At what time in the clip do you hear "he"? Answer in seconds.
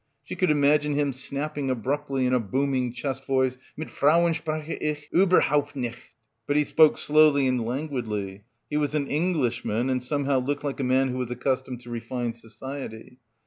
6.55-6.63, 8.67-8.77